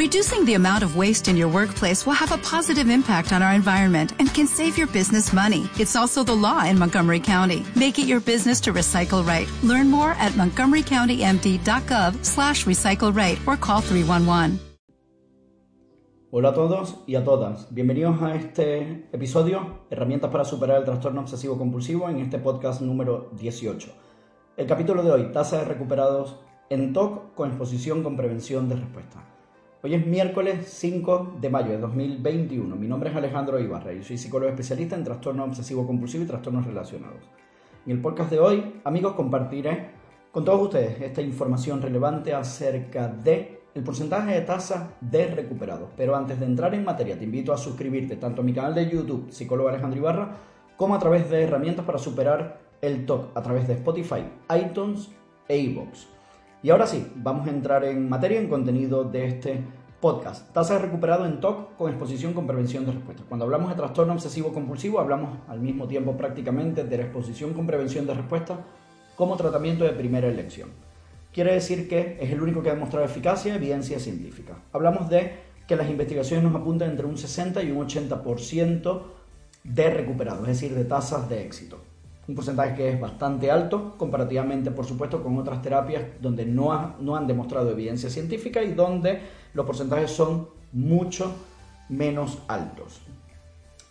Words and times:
Reducing 0.00 0.46
the 0.46 0.54
amount 0.54 0.82
of 0.82 0.96
waste 0.96 1.28
in 1.28 1.36
your 1.36 1.48
workplace 1.48 2.06
will 2.06 2.14
have 2.14 2.32
a 2.32 2.38
positive 2.38 2.88
impact 2.88 3.34
on 3.34 3.42
our 3.42 3.52
environment 3.52 4.14
and 4.18 4.32
can 4.32 4.46
save 4.46 4.78
your 4.78 4.86
business 4.86 5.30
money. 5.30 5.68
It's 5.78 5.94
also 5.94 6.24
the 6.24 6.32
law 6.32 6.64
in 6.64 6.78
Montgomery 6.78 7.20
County. 7.20 7.66
Make 7.76 7.98
it 7.98 8.06
your 8.06 8.20
business 8.20 8.62
to 8.62 8.72
recycle 8.72 9.22
right. 9.26 9.46
Learn 9.62 9.90
more 9.90 10.12
at 10.12 10.32
montgomerycountymd.gov 10.40 12.24
slash 12.24 12.64
recycle 12.64 13.14
right 13.14 13.38
or 13.46 13.58
call 13.58 13.82
311. 13.82 14.58
Hola 16.30 16.48
a 16.48 16.54
todos 16.54 16.96
y 17.06 17.16
a 17.16 17.22
todas. 17.22 17.68
Bienvenidos 17.70 18.22
a 18.22 18.34
este 18.36 19.06
episodio, 19.12 19.84
Herramientas 19.90 20.30
para 20.30 20.46
superar 20.46 20.78
el 20.78 20.84
trastorno 20.84 21.20
obsesivo 21.20 21.58
compulsivo, 21.58 22.08
en 22.08 22.20
este 22.20 22.38
podcast 22.38 22.80
número 22.80 23.28
18. 23.38 23.90
El 24.56 24.66
capítulo 24.66 25.02
de 25.02 25.10
hoy, 25.10 25.30
tasa 25.30 25.58
de 25.58 25.66
recuperados 25.66 26.36
en 26.70 26.94
TOC 26.94 27.34
con 27.34 27.50
exposición 27.50 28.02
con 28.02 28.16
prevención 28.16 28.66
de 28.66 28.76
respuesta. 28.76 29.39
Hoy 29.82 29.94
es 29.94 30.06
miércoles 30.06 30.66
5 30.68 31.38
de 31.40 31.48
mayo 31.48 31.70
de 31.70 31.78
2021. 31.78 32.76
Mi 32.76 32.86
nombre 32.86 33.08
es 33.08 33.16
Alejandro 33.16 33.58
Ibarra 33.58 33.94
y 33.94 34.02
soy 34.02 34.18
psicólogo 34.18 34.50
especialista 34.50 34.94
en 34.94 35.04
trastorno 35.04 35.42
obsesivo 35.42 35.86
compulsivo 35.86 36.22
y 36.22 36.26
trastornos 36.26 36.66
relacionados. 36.66 37.22
En 37.86 37.92
el 37.92 38.02
podcast 38.02 38.30
de 38.30 38.40
hoy, 38.40 38.74
amigos, 38.84 39.14
compartiré 39.14 39.92
con 40.32 40.44
todos 40.44 40.60
ustedes 40.60 41.00
esta 41.00 41.22
información 41.22 41.80
relevante 41.80 42.34
acerca 42.34 43.08
de 43.08 43.62
el 43.74 43.82
porcentaje 43.82 44.34
de 44.34 44.42
tasa 44.42 44.98
de 45.00 45.28
recuperados. 45.28 45.88
Pero 45.96 46.14
antes 46.14 46.38
de 46.38 46.44
entrar 46.44 46.74
en 46.74 46.84
materia, 46.84 47.18
te 47.18 47.24
invito 47.24 47.54
a 47.54 47.56
suscribirte 47.56 48.16
tanto 48.16 48.42
a 48.42 48.44
mi 48.44 48.52
canal 48.52 48.74
de 48.74 48.86
YouTube, 48.86 49.30
psicólogo 49.30 49.70
Alejandro 49.70 49.98
Ibarra, 49.98 50.36
como 50.76 50.94
a 50.94 50.98
través 50.98 51.30
de 51.30 51.44
herramientas 51.44 51.86
para 51.86 51.96
superar 51.96 52.60
el 52.82 53.06
TOC 53.06 53.34
a 53.34 53.40
través 53.42 53.66
de 53.66 53.72
Spotify, 53.72 54.26
iTunes 54.50 55.08
e 55.48 55.56
iVoox. 55.56 56.19
Y 56.62 56.68
ahora 56.68 56.86
sí, 56.86 57.10
vamos 57.16 57.48
a 57.48 57.50
entrar 57.50 57.84
en 57.84 58.06
materia, 58.06 58.38
en 58.38 58.48
contenido 58.48 59.04
de 59.04 59.26
este 59.26 59.64
podcast. 59.98 60.52
Tasa 60.52 60.74
de 60.74 60.80
recuperado 60.80 61.24
en 61.24 61.40
TOC 61.40 61.74
con 61.76 61.88
exposición 61.90 62.34
con 62.34 62.46
prevención 62.46 62.84
de 62.84 62.92
respuesta. 62.92 63.22
Cuando 63.26 63.46
hablamos 63.46 63.70
de 63.70 63.76
trastorno 63.76 64.12
obsesivo 64.12 64.52
compulsivo, 64.52 65.00
hablamos 65.00 65.38
al 65.48 65.60
mismo 65.60 65.88
tiempo 65.88 66.18
prácticamente 66.18 66.84
de 66.84 66.96
la 66.98 67.04
exposición 67.04 67.54
con 67.54 67.66
prevención 67.66 68.06
de 68.06 68.12
respuesta 68.12 68.58
como 69.16 69.38
tratamiento 69.38 69.84
de 69.84 69.92
primera 69.92 70.28
elección. 70.28 70.68
Quiere 71.32 71.54
decir 71.54 71.88
que 71.88 72.18
es 72.20 72.30
el 72.30 72.42
único 72.42 72.62
que 72.62 72.68
ha 72.68 72.74
demostrado 72.74 73.06
eficacia, 73.06 73.54
evidencia 73.54 73.98
científica. 73.98 74.58
Hablamos 74.74 75.08
de 75.08 75.32
que 75.66 75.76
las 75.76 75.88
investigaciones 75.88 76.44
nos 76.44 76.60
apuntan 76.60 76.90
entre 76.90 77.06
un 77.06 77.16
60 77.16 77.62
y 77.62 77.70
un 77.70 77.88
80% 77.88 79.02
de 79.64 79.90
recuperados, 79.90 80.42
es 80.42 80.60
decir, 80.60 80.74
de 80.74 80.84
tasas 80.84 81.26
de 81.26 81.42
éxito 81.42 81.89
un 82.30 82.36
porcentaje 82.36 82.76
que 82.76 82.88
es 82.90 83.00
bastante 83.00 83.50
alto 83.50 83.96
comparativamente, 83.98 84.70
por 84.70 84.86
supuesto, 84.86 85.20
con 85.20 85.36
otras 85.36 85.60
terapias 85.62 86.04
donde 86.20 86.46
no, 86.46 86.94
no 87.00 87.16
han 87.16 87.26
demostrado 87.26 87.70
evidencia 87.70 88.08
científica 88.08 88.62
y 88.62 88.72
donde 88.72 89.20
los 89.52 89.66
porcentajes 89.66 90.12
son 90.12 90.48
mucho 90.72 91.34
menos 91.88 92.38
altos. 92.46 93.00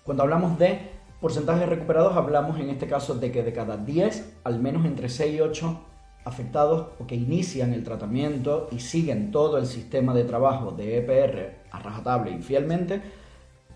Cuando 0.04 0.24
hablamos 0.24 0.58
de 0.58 0.80
porcentajes 1.20 1.68
recuperados, 1.68 2.16
hablamos 2.16 2.58
en 2.62 2.70
este 2.70 2.88
caso 2.88 3.16
de 3.16 3.30
que 3.30 3.44
de 3.44 3.52
cada 3.52 3.76
10, 3.76 4.38
al 4.46 4.60
menos 4.60 4.86
entre 4.86 5.10
6 5.10 5.36
y 5.36 5.42
8 5.42 5.80
afectados 6.24 6.92
o 6.98 7.06
que 7.06 7.16
inician 7.16 7.74
el 7.74 7.84
tratamiento 7.84 8.70
y 8.72 8.80
siguen 8.80 9.32
todo 9.32 9.58
el 9.58 9.66
sistema 9.66 10.14
de 10.14 10.24
trabajo 10.24 10.72
de 10.72 11.00
EPR 11.00 11.56
a 11.72 11.80
rajatabla 11.80 12.32
infielmente, 12.32 13.02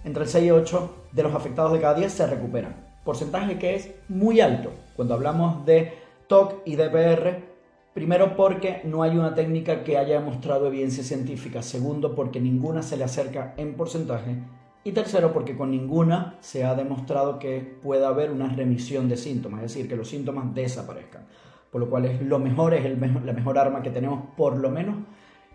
entre 0.05 0.23
el 0.23 0.29
6 0.29 0.45
y 0.45 0.51
8 0.51 0.93
de 1.11 1.23
los 1.23 1.35
afectados 1.35 1.73
de 1.73 1.81
cada 1.81 1.95
10 1.95 2.13
se 2.13 2.27
recuperan 2.27 2.82
porcentaje 3.03 3.57
que 3.57 3.75
es 3.75 3.91
muy 4.09 4.41
alto 4.41 4.71
cuando 4.95 5.13
hablamos 5.13 5.65
de 5.65 5.93
TOC 6.27 6.61
y 6.65 6.75
DPR. 6.75 7.53
Primero 7.93 8.35
porque 8.35 8.81
no 8.85 9.03
hay 9.03 9.17
una 9.17 9.35
técnica 9.35 9.83
que 9.83 9.97
haya 9.97 10.19
demostrado 10.19 10.67
evidencia 10.67 11.03
científica. 11.03 11.61
Segundo 11.61 12.15
porque 12.15 12.39
ninguna 12.39 12.81
se 12.81 12.97
le 12.97 13.03
acerca 13.03 13.53
en 13.57 13.75
porcentaje. 13.75 14.37
Y 14.83 14.91
tercero 14.91 15.31
porque 15.31 15.55
con 15.55 15.71
ninguna 15.71 16.37
se 16.41 16.65
ha 16.65 16.75
demostrado 16.75 17.39
que 17.39 17.59
pueda 17.81 18.09
haber 18.09 18.31
una 18.31 18.47
remisión 18.49 19.07
de 19.07 19.15
síntomas, 19.15 19.63
es 19.63 19.73
decir, 19.73 19.87
que 19.87 19.95
los 19.95 20.09
síntomas 20.09 20.53
desaparezcan. 20.53 21.25
Por 21.71 21.81
lo 21.81 21.89
cual 21.89 22.05
es 22.05 22.21
lo 22.21 22.39
mejor, 22.39 22.73
es 22.73 22.83
la 22.99 23.33
mejor 23.33 23.57
arma 23.57 23.81
que 23.81 23.91
tenemos 23.91 24.25
por 24.35 24.57
lo 24.57 24.69
menos 24.69 24.95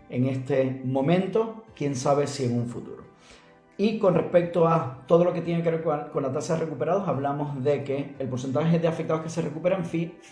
en 0.09 0.25
este 0.25 0.81
momento, 0.83 1.65
quién 1.75 1.95
sabe 1.95 2.25
si 2.25 2.45
en 2.45 2.57
un 2.57 2.67
futuro. 2.67 3.08
Y 3.81 3.97
con 3.97 4.13
respecto 4.13 4.67
a 4.67 5.05
todo 5.07 5.23
lo 5.23 5.31
que 5.31 5.39
tiene 5.39 5.63
que 5.63 5.71
ver 5.71 5.81
con, 6.11 6.21
la 6.21 6.33
tasa 6.33 6.55
de 6.55 6.65
recuperados, 6.65 7.07
hablamos 7.07 7.63
de 7.63 7.85
que 7.85 8.13
el 8.19 8.27
porcentaje 8.27 8.77
de 8.77 8.89
afectados 8.89 9.23
que 9.23 9.29
se 9.29 9.41
recuperan 9.41 9.85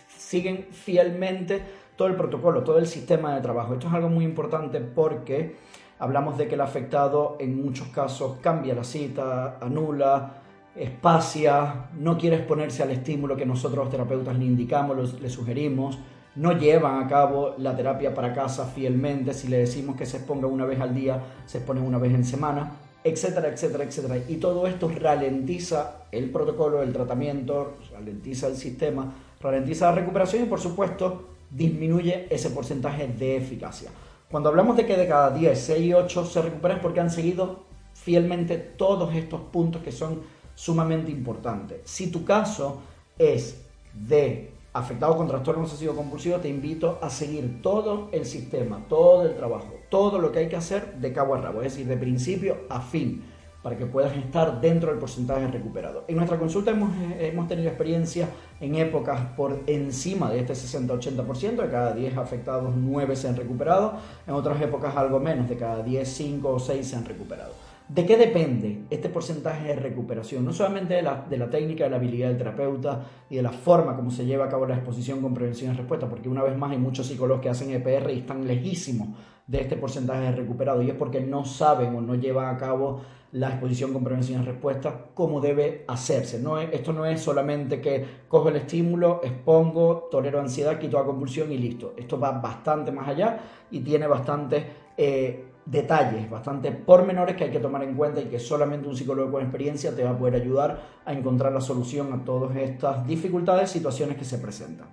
siguen 0.10 0.68
fielmente 0.72 1.62
todo 1.96 2.10
el 2.10 2.16
protocolo, 2.16 2.66
todo 2.66 2.78
el 2.78 2.88
sistema 2.88 3.34
de 3.34 3.40
trabajo. 3.40 3.76
Esto 3.76 3.88
es 3.88 3.94
algo 3.94 4.10
muy 4.10 4.26
importante 4.26 4.82
porque 4.82 5.56
hablamos 5.98 6.38
de 6.38 6.50
que 6.50 6.56
el 6.56 6.62
afectado 6.62 7.38
en 7.40 7.64
muchos 7.64 7.88
casos 7.88 8.38
cambia 8.42 8.76
la 8.76 8.84
cita, 8.84 9.60
anula, 9.62 10.42
espacia, 10.76 11.88
no 11.98 12.18
quiere 12.18 12.36
exponerse 12.36 12.84
al 12.84 12.92
estímulo 12.92 13.38
que 13.38 13.46
nosotros 13.46 13.86
los 13.86 13.90
terapeutas 13.90 14.38
le 14.38 14.44
indicamos, 14.44 15.22
le 15.22 15.30
sugerimos, 15.30 15.98
no 16.36 16.52
llevan 16.52 17.02
a 17.02 17.08
cabo 17.08 17.56
la 17.58 17.74
terapia 17.78 18.14
para 18.14 18.34
casa 18.34 18.66
fielmente, 18.66 19.34
si 19.34 19.48
le 19.48 19.60
decimos 19.60 19.96
que 19.96 20.06
se 20.06 20.18
exponga 20.18 20.48
una 20.48 20.66
vez 20.66 20.82
al 20.82 20.94
día, 20.94 21.24
se 21.46 21.60
expone 21.60 21.80
una 21.80 21.98
vez 21.98 22.14
en 22.14 22.26
semana, 22.26 22.74
etcétera, 23.04 23.50
etcétera, 23.50 23.84
etcétera. 23.84 24.18
Y 24.28 24.36
todo 24.38 24.68
esto 24.68 24.90
ralentiza 24.90 26.04
el 26.12 26.30
protocolo, 26.30 26.82
el 26.82 26.94
tratamiento, 26.94 27.76
ralentiza 27.92 28.48
el 28.48 28.56
sistema, 28.56 29.14
ralentiza 29.40 29.88
la 29.88 29.96
recuperación 29.96 30.44
y 30.44 30.48
por 30.48 30.60
supuesto 30.60 31.30
disminuye 31.50 32.28
ese 32.30 32.50
porcentaje 32.50 33.08
de 33.08 33.38
eficacia. 33.38 33.90
Cuando 34.30 34.50
hablamos 34.50 34.76
de 34.76 34.86
que 34.86 34.98
de 34.98 35.08
cada 35.08 35.32
10, 35.32 35.58
6 35.58 35.86
y 35.86 35.94
8 35.94 36.26
se 36.26 36.42
recuperan 36.42 36.78
es 36.78 36.84
porque 36.84 37.00
han 37.00 37.10
seguido 37.10 37.64
fielmente 37.94 38.58
todos 38.58 39.16
estos 39.16 39.42
puntos 39.42 39.82
que 39.82 39.92
son 39.92 40.22
sumamente 40.54 41.12
importantes. 41.12 41.82
Si 41.86 42.12
tu 42.12 42.26
caso 42.26 42.82
es 43.18 43.62
de 43.94 44.52
afectado 44.74 45.18
con 45.18 45.28
trastorno 45.28 45.64
obsesivo 45.64 45.96
compulsivo, 45.96 46.38
te 46.38 46.50
invito 46.50 47.00
a 47.02 47.10
seguir 47.10 47.62
todo 47.62 48.10
el 48.12 48.26
sistema, 48.26 48.86
todo 48.88 49.24
el 49.24 49.36
trabajo, 49.36 49.74
todo 49.90 50.20
lo 50.20 50.32
que 50.32 50.40
hay 50.40 50.50
que 50.50 50.56
hacer 50.56 50.96
de 50.96 51.14
cabo 51.14 51.36
a 51.36 51.42
rabo, 51.42 51.62
es 51.62 51.74
decir, 51.74 51.88
de 51.88 51.98
principio 51.98 52.58
a 52.70 52.82
fin, 52.82 53.24
para 53.64 53.78
que 53.78 53.86
puedas 53.86 54.16
estar 54.16 54.62
dentro 54.62 54.92
del 54.92 55.00
porcentaje 55.00 55.48
recuperado. 55.48 56.06
En 56.08 56.16
nuestra 56.16 56.38
consulta 56.38 56.72
hemos, 56.72 56.92
eh, 57.02 57.30
hemos 57.34 57.48
tenido 57.48 57.70
experiencia 57.70 58.30
en 58.62 58.76
épocas 58.76 59.20
por 59.36 59.60
encima 59.68 60.32
de 60.32 60.40
este 60.40 60.54
60-80%, 60.54 61.64
de 61.64 61.70
cada 61.70 61.94
10 61.94 62.18
afectados 62.18 62.74
9 62.76 63.16
se 63.16 63.28
han 63.28 63.36
recuperado, 63.36 63.96
en 64.26 64.34
otras 64.34 64.62
épocas 64.62 64.96
algo 64.96 65.20
menos, 65.20 65.50
de 65.50 65.58
cada 65.58 65.84
10 65.84 66.08
5 66.08 66.50
o 66.50 66.60
6 66.60 66.88
se 66.88 66.96
han 66.96 67.06
recuperado. 67.06 67.67
¿De 67.90 68.06
qué 68.06 68.18
depende 68.18 68.84
este 68.90 69.08
porcentaje 69.08 69.70
de 69.70 69.76
recuperación? 69.78 70.44
No 70.44 70.52
solamente 70.52 70.96
de 70.96 71.02
la, 71.02 71.26
de 71.30 71.38
la, 71.38 71.50
técnica, 71.50 71.86
de 71.86 71.90
la 71.90 71.96
habilidad 71.96 72.28
del 72.28 72.38
terapeuta 72.38 73.06
y 73.30 73.38
de 73.38 73.42
la 73.42 73.52
forma 73.52 73.96
como 73.96 74.12
se 74.12 74.26
lleva 74.26 74.46
a 74.46 74.50
cabo 74.50 74.66
la 74.66 74.76
exposición 74.76 75.22
con 75.22 75.34
prevención 75.34 75.74
y 75.74 75.78
respuesta, 75.78 76.10
porque 76.10 76.28
una 76.28 76.44
vez 76.44 76.58
más 76.58 76.72
hay 76.72 76.80
muchos 76.80 77.08
psicólogos 77.08 77.42
que 77.42 77.50
hacen 77.50 77.72
EPR 77.72 78.12
y 78.12 78.20
están 78.20 78.46
lejísimos 78.46 79.08
de 79.48 79.62
este 79.62 79.78
porcentaje 79.78 80.20
de 80.20 80.32
recuperado 80.34 80.82
y 80.82 80.90
es 80.90 80.96
porque 80.96 81.22
no 81.22 81.46
saben 81.46 81.96
o 81.96 82.02
no 82.02 82.16
llevan 82.16 82.54
a 82.54 82.58
cabo 82.58 83.00
la 83.32 83.50
exposición 83.52 83.94
con 83.94 84.04
prevención 84.04 84.42
y 84.42 84.46
respuesta 84.46 85.06
como 85.14 85.40
debe 85.40 85.86
hacerse. 85.88 86.40
No 86.40 86.60
esto 86.60 86.92
no 86.92 87.06
es 87.06 87.22
solamente 87.22 87.80
que 87.80 88.06
cojo 88.28 88.50
el 88.50 88.58
estímulo, 88.58 89.22
expongo, 89.24 90.10
tolero 90.12 90.42
ansiedad, 90.42 90.78
quito 90.78 91.00
la 91.00 91.06
convulsión 91.06 91.54
y 91.54 91.58
listo. 91.58 91.94
Esto 91.96 92.20
va 92.20 92.32
bastante 92.32 92.92
más 92.92 93.08
allá 93.08 93.40
y 93.72 93.80
tiene 93.80 94.08
bastante... 94.08 94.66
Eh, 94.98 95.54
detalles, 95.70 96.30
bastante 96.30 96.72
pormenores 96.72 97.36
que 97.36 97.46
hay 97.46 97.52
que 97.52 97.60
tomar 97.60 97.84
en 97.84 97.96
cuenta 97.96 98.22
y 98.22 98.26
que 98.26 98.40
solamente 98.40 98.88
un 98.88 98.96
psicólogo 98.96 99.32
con 99.32 99.42
experiencia 99.42 99.94
te 99.94 100.04
va 100.04 100.12
a 100.12 100.18
poder 100.18 100.36
ayudar 100.36 100.82
a 101.06 101.14
encontrar 101.14 101.52
la 101.52 101.62
solución 101.62 102.14
a 102.14 102.24
todas 102.24 102.56
estas 102.56 103.06
dificultades, 103.06 103.70
situaciones 103.70 104.18
que 104.18 104.26
se 104.26 104.38
presentan. 104.38 104.88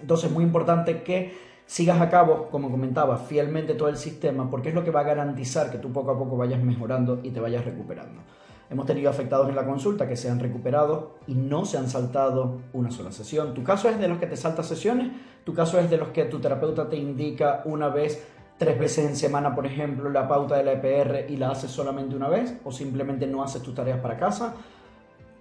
Entonces, 0.00 0.30
muy 0.30 0.44
importante 0.44 1.02
que 1.02 1.32
sigas 1.66 2.00
a 2.00 2.10
cabo, 2.10 2.48
como 2.50 2.70
comentaba, 2.70 3.16
fielmente 3.16 3.74
todo 3.74 3.88
el 3.88 3.96
sistema, 3.96 4.50
porque 4.50 4.70
es 4.70 4.74
lo 4.74 4.84
que 4.84 4.90
va 4.90 5.00
a 5.00 5.04
garantizar 5.04 5.70
que 5.70 5.78
tú 5.78 5.92
poco 5.92 6.10
a 6.10 6.18
poco 6.18 6.36
vayas 6.36 6.62
mejorando 6.62 7.20
y 7.22 7.30
te 7.30 7.40
vayas 7.40 7.64
recuperando. 7.64 8.22
Hemos 8.68 8.86
tenido 8.86 9.08
afectados 9.08 9.48
en 9.48 9.54
la 9.54 9.64
consulta 9.64 10.08
que 10.08 10.16
se 10.16 10.28
han 10.28 10.40
recuperado 10.40 11.14
y 11.28 11.34
no 11.34 11.64
se 11.64 11.78
han 11.78 11.88
saltado 11.88 12.62
una 12.72 12.90
sola 12.90 13.12
sesión. 13.12 13.54
Tu 13.54 13.62
caso 13.62 13.88
es 13.88 14.00
de 14.00 14.08
los 14.08 14.18
que 14.18 14.26
te 14.26 14.36
saltas 14.36 14.66
sesiones, 14.66 15.12
tu 15.44 15.54
caso 15.54 15.78
es 15.78 15.88
de 15.88 15.96
los 15.96 16.08
que 16.08 16.24
tu 16.24 16.40
terapeuta 16.40 16.88
te 16.88 16.96
indica 16.96 17.62
una 17.64 17.88
vez 17.88 18.26
tres 18.58 18.78
veces 18.78 19.06
en 19.06 19.16
semana, 19.16 19.54
por 19.54 19.66
ejemplo, 19.66 20.08
la 20.10 20.26
pauta 20.26 20.56
de 20.56 20.64
la 20.64 20.72
EPR 20.72 21.30
y 21.30 21.36
la 21.36 21.50
haces 21.50 21.70
solamente 21.70 22.16
una 22.16 22.28
vez 22.28 22.54
o 22.64 22.72
simplemente 22.72 23.26
no 23.26 23.42
haces 23.42 23.62
tus 23.62 23.74
tareas 23.74 24.00
para 24.00 24.16
casa. 24.16 24.54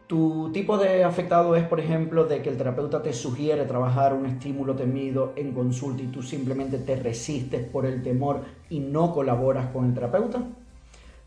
Tu 0.07 0.51
tipo 0.51 0.77
de 0.77 1.03
afectado 1.03 1.55
es, 1.55 1.63
por 1.63 1.79
ejemplo, 1.79 2.25
de 2.25 2.41
que 2.41 2.49
el 2.49 2.57
terapeuta 2.57 3.01
te 3.01 3.11
sugiere 3.11 3.65
trabajar 3.65 4.13
un 4.13 4.27
estímulo 4.27 4.75
temido 4.75 5.33
en 5.35 5.51
consulta 5.51 6.03
y 6.03 6.07
tú 6.07 6.21
simplemente 6.21 6.77
te 6.77 6.95
resistes 6.95 7.65
por 7.67 7.87
el 7.87 8.03
temor 8.03 8.41
y 8.69 8.79
no 8.79 9.11
colaboras 9.11 9.71
con 9.71 9.85
el 9.85 9.93
terapeuta. 9.95 10.43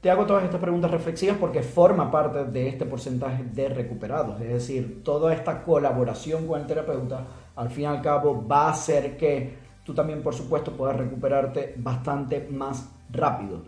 Te 0.00 0.12
hago 0.12 0.26
todas 0.26 0.44
estas 0.44 0.60
preguntas 0.60 0.92
reflexivas 0.92 1.38
porque 1.38 1.60
forma 1.60 2.08
parte 2.08 2.44
de 2.44 2.68
este 2.68 2.84
porcentaje 2.84 3.42
de 3.42 3.68
recuperados, 3.68 4.40
es 4.40 4.48
decir, 4.48 5.02
toda 5.02 5.34
esta 5.34 5.64
colaboración 5.64 6.46
con 6.46 6.60
el 6.60 6.66
terapeuta 6.68 7.26
al 7.56 7.70
fin 7.70 7.82
y 7.82 7.86
al 7.86 8.00
cabo 8.00 8.46
va 8.46 8.66
a 8.66 8.70
hacer 8.70 9.16
que 9.16 9.67
tú 9.88 9.94
también, 9.94 10.22
por 10.22 10.34
supuesto, 10.34 10.72
puedas 10.72 10.96
recuperarte 10.96 11.72
bastante 11.78 12.46
más 12.50 12.90
rápido. 13.10 13.62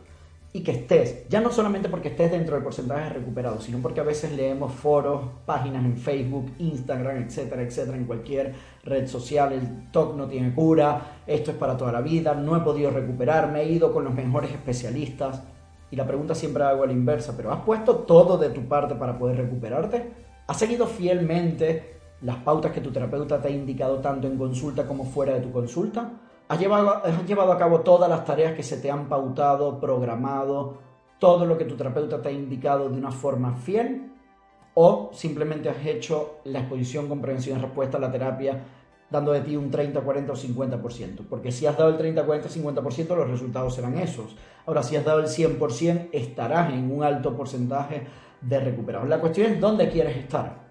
y 0.53 0.65
que 0.65 0.73
estés, 0.73 1.29
ya 1.29 1.41
no 1.41 1.53
solamente 1.53 1.89
porque 1.89 2.09
estés 2.09 2.33
dentro 2.33 2.57
del 2.57 2.65
porcentaje 2.65 3.05
de 3.05 3.11
recuperados, 3.11 3.63
sino 3.63 3.79
porque 3.79 4.01
a 4.01 4.03
veces 4.03 4.33
leemos 4.33 4.73
foros, 4.73 5.23
páginas 5.47 5.85
en 5.85 5.97
Facebook, 5.97 6.51
Instagram, 6.59 7.19
etcétera, 7.19 7.63
etcétera, 7.63 7.97
en 7.97 8.05
cualquier 8.05 8.53
red 8.83 9.07
social, 9.07 9.53
el 9.53 9.93
TOC 9.93 10.17
no 10.17 10.27
tiene 10.27 10.53
cura, 10.53 11.21
esto 11.25 11.53
es 11.53 11.57
para 11.57 11.77
toda 11.77 11.93
la 11.93 12.01
vida, 12.01 12.35
no 12.35 12.57
he 12.57 12.61
podido 12.63 12.91
recuperarme, 12.91 13.63
he 13.63 13.71
ido 13.71 13.93
con 13.93 14.03
los 14.03 14.13
mejores 14.13 14.51
especialistas. 14.51 15.41
Y 15.93 15.95
la 15.95 16.05
pregunta 16.05 16.35
siempre 16.35 16.65
hago 16.65 16.83
a 16.83 16.87
la 16.87 16.93
inversa, 16.93 17.37
pero 17.37 17.53
¿has 17.53 17.61
puesto 17.61 17.99
todo 17.99 18.37
de 18.37 18.51
tu 18.51 18.63
parte 18.63 18.97
para 18.97 19.17
poder 19.17 19.37
recuperarte? 19.37 20.11
¿Has 20.49 20.57
seguido 20.57 20.89
fielmente 20.89 22.00
las 22.23 22.37
pautas 22.37 22.73
que 22.73 22.81
tu 22.81 22.91
terapeuta 22.91 23.41
te 23.41 23.49
ha 23.49 23.51
indicado 23.51 23.99
tanto 23.99 24.27
en 24.27 24.37
consulta 24.37 24.87
como 24.87 25.05
fuera 25.05 25.35
de 25.35 25.41
tu 25.41 25.53
consulta? 25.53 26.11
¿Has 26.49 26.59
llevado, 26.59 27.03
llevado 27.27 27.53
a 27.53 27.59
cabo 27.59 27.81
todas 27.81 28.11
las 28.11 28.25
tareas 28.25 28.55
que 28.55 28.63
se 28.63 28.79
te 28.79 28.91
han 28.91 29.09
pautado, 29.09 29.79
programado, 29.79 30.79
todo 31.19 31.47
lo 31.47 31.57
que 31.57 31.65
tu 31.65 31.77
terapeuta 31.77 32.21
te 32.21 32.29
ha 32.29 32.33
indicado 32.33 32.89
de 32.89 32.99
una 32.99 33.13
forma 33.13 33.55
fiel? 33.55 34.11
¿O 34.75 35.11
simplemente 35.13 35.69
has 35.69 35.85
hecho 35.87 36.41
la 36.45 36.61
exposición 36.61 37.07
y 37.07 37.53
respuesta 37.53 37.99
a 37.99 38.01
la 38.01 38.11
terapia 38.11 38.63
dando 39.11 39.33
de 39.33 39.41
ti 39.41 39.57
un 39.57 39.71
30, 39.71 40.01
40 40.01 40.33
o 40.33 40.37
50%? 40.37 41.27
Porque 41.29 41.53
si 41.53 41.67
has 41.67 41.77
dado 41.77 41.91
el 41.91 41.97
30, 41.97 42.25
40, 42.25 42.49
50%, 42.49 43.17
los 43.17 43.31
resultados 43.31 43.75
serán 43.75 43.97
esos. 43.99 44.37
Ahora, 44.67 44.83
si 44.83 44.97
has 44.97 45.05
dado 45.05 45.21
el 45.21 45.27
100%, 45.27 46.09
estarás 46.13 46.73
en 46.73 46.91
un 46.93 47.03
alto 47.03 47.37
porcentaje 47.37 48.07
de 48.41 48.61
recuperados. 48.61 49.09
La 49.09 49.21
cuestión 49.21 49.53
es 49.53 49.61
dónde 49.61 49.89
quieres 49.89 50.17
estar. 50.17 50.70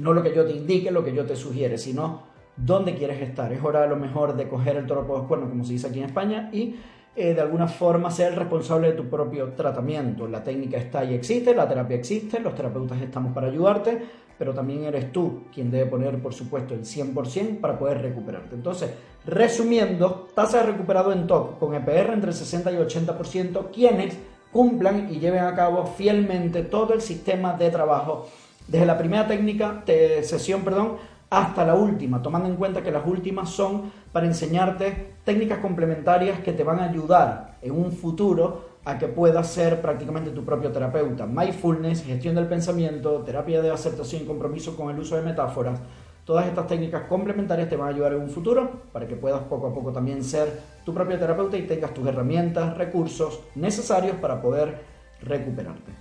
No 0.00 0.12
lo 0.12 0.22
que 0.22 0.34
yo 0.34 0.44
te 0.44 0.52
indique, 0.52 0.90
lo 0.90 1.04
que 1.04 1.14
yo 1.14 1.24
te 1.24 1.36
sugiere, 1.36 1.78
sino 1.78 2.22
dónde 2.56 2.94
quieres 2.94 3.20
estar. 3.20 3.52
Es 3.52 3.62
hora 3.62 3.84
a 3.84 3.86
lo 3.86 3.96
mejor 3.96 4.36
de 4.36 4.48
coger 4.48 4.76
el 4.76 4.86
toro 4.86 5.06
por 5.06 5.18
los 5.18 5.26
cuernos, 5.26 5.50
como 5.50 5.64
se 5.64 5.72
dice 5.72 5.88
aquí 5.88 5.98
en 5.98 6.06
España, 6.06 6.50
y 6.52 6.76
eh, 7.16 7.34
de 7.34 7.40
alguna 7.40 7.66
forma 7.66 8.10
ser 8.10 8.32
el 8.32 8.38
responsable 8.38 8.88
de 8.88 8.94
tu 8.94 9.08
propio 9.08 9.52
tratamiento. 9.54 10.28
La 10.28 10.44
técnica 10.44 10.76
está 10.76 11.04
y 11.04 11.14
existe, 11.14 11.54
la 11.54 11.68
terapia 11.68 11.96
existe, 11.96 12.38
los 12.40 12.54
terapeutas 12.54 13.00
estamos 13.00 13.32
para 13.32 13.48
ayudarte, 13.48 14.00
pero 14.38 14.54
también 14.54 14.84
eres 14.84 15.10
tú 15.10 15.44
quien 15.52 15.70
debe 15.70 15.86
poner, 15.90 16.22
por 16.22 16.32
supuesto, 16.32 16.74
el 16.74 16.84
100% 16.84 17.60
para 17.60 17.76
poder 17.76 18.02
recuperarte. 18.02 18.54
Entonces, 18.54 18.90
resumiendo, 19.26 20.28
tasa 20.32 20.58
de 20.58 20.70
recuperado 20.70 21.12
en 21.12 21.26
TOC 21.26 21.58
con 21.58 21.74
EPR 21.74 22.12
entre 22.12 22.30
el 22.30 22.36
60 22.36 22.70
y 22.70 22.76
80%, 22.76 23.70
quienes 23.72 24.16
cumplan 24.52 25.12
y 25.12 25.18
lleven 25.18 25.42
a 25.42 25.54
cabo 25.54 25.86
fielmente 25.86 26.62
todo 26.62 26.94
el 26.94 27.00
sistema 27.00 27.54
de 27.54 27.70
trabajo 27.70 28.28
desde 28.68 28.86
la 28.86 28.98
primera 28.98 29.26
técnica, 29.26 29.82
sesión, 30.22 30.62
perdón, 30.62 30.96
hasta 31.30 31.64
la 31.64 31.74
última, 31.74 32.22
tomando 32.22 32.48
en 32.48 32.56
cuenta 32.56 32.82
que 32.82 32.90
las 32.90 33.06
últimas 33.06 33.50
son 33.50 33.90
para 34.12 34.26
enseñarte 34.26 35.14
técnicas 35.24 35.58
complementarias 35.58 36.40
que 36.40 36.52
te 36.52 36.64
van 36.64 36.80
a 36.80 36.84
ayudar 36.84 37.58
en 37.60 37.72
un 37.72 37.92
futuro 37.92 38.68
a 38.84 38.98
que 38.98 39.06
puedas 39.06 39.48
ser 39.48 39.82
prácticamente 39.82 40.30
tu 40.30 40.44
propio 40.44 40.70
terapeuta. 40.70 41.26
Mindfulness, 41.26 42.04
gestión 42.04 42.34
del 42.34 42.46
pensamiento, 42.46 43.22
terapia 43.22 43.60
de 43.60 43.70
aceptación 43.70 44.22
y 44.22 44.26
compromiso 44.26 44.76
con 44.76 44.90
el 44.90 44.98
uso 44.98 45.16
de 45.16 45.22
metáforas. 45.22 45.80
Todas 46.24 46.46
estas 46.46 46.66
técnicas 46.66 47.02
complementarias 47.04 47.68
te 47.68 47.76
van 47.76 47.88
a 47.88 47.90
ayudar 47.90 48.12
en 48.12 48.20
un 48.20 48.30
futuro 48.30 48.82
para 48.92 49.06
que 49.06 49.16
puedas 49.16 49.40
poco 49.42 49.66
a 49.66 49.74
poco 49.74 49.92
también 49.92 50.22
ser 50.22 50.60
tu 50.84 50.94
propio 50.94 51.18
terapeuta 51.18 51.56
y 51.56 51.62
tengas 51.62 51.92
tus 51.92 52.06
herramientas, 52.06 52.76
recursos 52.76 53.40
necesarios 53.54 54.16
para 54.16 54.40
poder 54.40 54.78
recuperarte. 55.22 55.92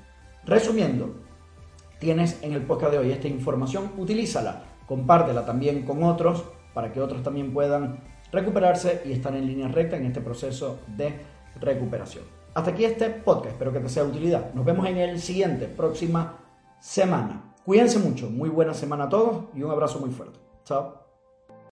Resumiendo, 0.45 1.26
tienes 1.99 2.41
en 2.43 2.53
el 2.53 2.63
podcast 2.63 2.93
de 2.93 2.99
hoy 2.99 3.11
esta 3.11 3.27
información, 3.27 3.91
utilízala 3.97 4.63
compártela 4.87 5.45
también 5.45 5.83
con 5.83 6.01
otros 6.03 6.45
para 6.73 6.91
que 6.91 7.01
otros 7.01 7.21
también 7.21 7.53
puedan 7.53 7.99
recuperarse 8.31 9.01
y 9.05 9.11
estar 9.11 9.35
en 9.35 9.45
línea 9.45 9.67
recta 9.67 9.97
en 9.97 10.05
este 10.05 10.21
proceso 10.21 10.79
de 10.95 11.13
recuperación. 11.59 12.23
Hasta 12.53 12.71
aquí 12.71 12.85
este 12.85 13.09
podcast, 13.09 13.53
espero 13.53 13.71
que 13.71 13.79
te 13.79 13.89
sea 13.89 14.03
de 14.03 14.09
utilidad. 14.09 14.53
Nos 14.53 14.65
vemos 14.65 14.87
en 14.87 14.97
el 14.97 15.19
siguiente, 15.19 15.67
próxima 15.67 16.39
semana. 16.79 17.53
Cuídense 17.63 17.99
mucho, 17.99 18.29
muy 18.29 18.49
buena 18.49 18.73
semana 18.73 19.05
a 19.05 19.09
todos 19.09 19.45
y 19.53 19.61
un 19.61 19.71
abrazo 19.71 19.99
muy 19.99 20.09
fuerte. 20.09 20.39
Chao. 20.63 21.06